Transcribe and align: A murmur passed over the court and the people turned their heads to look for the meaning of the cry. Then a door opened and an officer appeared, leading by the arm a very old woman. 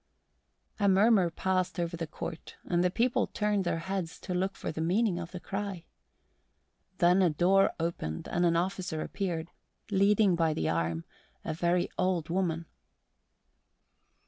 A 0.79 0.89
murmur 0.89 1.29
passed 1.29 1.79
over 1.79 1.95
the 1.95 2.07
court 2.07 2.55
and 2.65 2.83
the 2.83 2.89
people 2.89 3.27
turned 3.27 3.65
their 3.65 3.77
heads 3.77 4.19
to 4.21 4.33
look 4.33 4.55
for 4.55 4.71
the 4.71 4.81
meaning 4.81 5.19
of 5.19 5.29
the 5.29 5.39
cry. 5.39 5.85
Then 6.97 7.21
a 7.21 7.29
door 7.29 7.71
opened 7.79 8.27
and 8.27 8.43
an 8.43 8.55
officer 8.55 9.03
appeared, 9.03 9.51
leading 9.91 10.35
by 10.35 10.55
the 10.55 10.67
arm 10.67 11.05
a 11.45 11.53
very 11.53 11.87
old 11.99 12.29
woman. 12.29 12.65